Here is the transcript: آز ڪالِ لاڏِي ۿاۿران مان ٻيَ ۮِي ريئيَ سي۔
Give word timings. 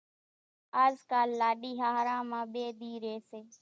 آز 0.83 0.95
ڪالِ 1.09 1.29
لاڏِي 1.41 1.71
ۿاۿران 1.81 2.21
مان 2.29 2.43
ٻيَ 2.53 2.65
ۮِي 2.79 2.91
ريئيَ 3.03 3.19
سي۔ 3.29 3.39